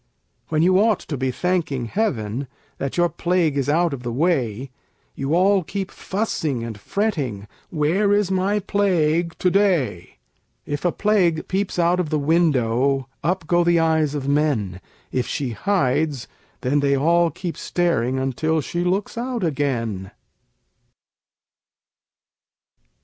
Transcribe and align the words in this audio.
When 0.49 0.63
you 0.63 0.79
ought 0.79 0.97
to 1.01 1.15
be 1.15 1.29
thanking 1.29 1.85
heaven 1.85 2.47
That 2.79 2.97
your 2.97 3.07
Plague 3.07 3.55
is 3.55 3.69
out 3.69 3.93
of 3.93 4.01
the 4.01 4.11
way, 4.11 4.71
You 5.13 5.35
all 5.35 5.63
keep 5.63 5.91
fussing 5.91 6.63
and 6.63 6.75
fretting 6.79 7.47
"Where 7.69 8.11
is 8.11 8.31
my 8.31 8.57
Plague 8.57 9.37
to 9.37 9.51
day?" 9.51 10.17
If 10.65 10.85
a 10.85 10.91
Plague 10.91 11.47
peeps 11.47 11.77
out 11.77 11.99
of 11.99 12.09
the 12.09 12.17
window, 12.17 13.09
Up 13.23 13.45
go 13.45 13.63
the 13.63 13.79
eyes 13.79 14.15
of 14.15 14.27
men; 14.27 14.81
If 15.11 15.27
she 15.27 15.51
hides, 15.51 16.27
then 16.61 16.79
they 16.79 16.97
all 16.97 17.29
keep 17.29 17.55
staring 17.55 18.17
Until 18.17 18.59
she 18.59 18.83
looks 18.83 19.19
out 19.19 19.43
again. 19.43 20.09